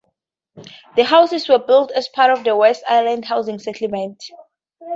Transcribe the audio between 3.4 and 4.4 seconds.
settlement.